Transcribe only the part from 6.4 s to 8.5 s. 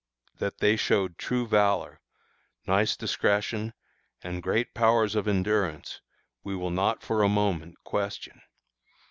we will not for a moment question.